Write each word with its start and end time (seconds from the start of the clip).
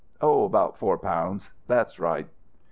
Oh, 0.19 0.45
about 0.45 0.79
four 0.79 0.97
pounds. 0.97 1.51
That's 1.67 1.99
right." 1.99 2.27